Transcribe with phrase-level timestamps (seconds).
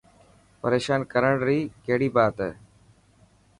[0.61, 2.51] پريشان ڪرڻ ري ڪهڙي بات هي.